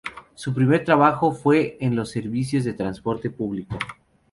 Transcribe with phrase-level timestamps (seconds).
[0.33, 3.77] Su primer trabajo fue en los servicios de transporte público.